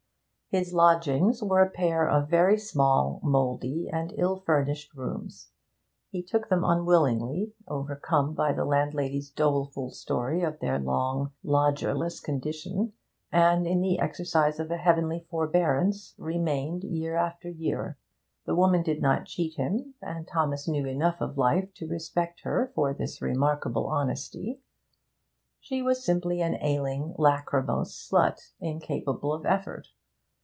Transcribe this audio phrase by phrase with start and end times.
[0.53, 5.51] His lodgings were a pair of very small, mouldy, and ill furnished rooms;
[6.09, 12.91] he took them unwillingly, overcome by the landlady's doleful story of their long lodgerless condition,
[13.31, 17.97] and, in the exercise of a heavenly forbearance, remained year after year.
[18.45, 22.73] The woman did not cheat him, and Thomas knew enough of life to respect her
[22.75, 24.59] for this remarkable honesty;
[25.61, 29.87] she was simply an ailing, lachrymose slut, incapable of effort.